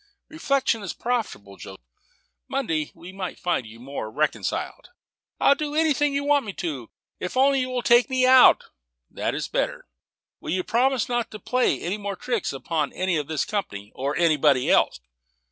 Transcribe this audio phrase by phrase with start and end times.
[0.29, 1.83] "Reflection is profitable, Joseph.
[2.47, 4.89] Monday we might find you more reconciled."
[5.39, 6.89] "I'll do anything you want me to,
[7.19, 8.63] if you will only take me out."
[9.11, 9.85] "That is better.
[10.39, 14.17] Will you promise not to play any more tricks upon any of this company, or
[14.17, 15.01] anybody else?"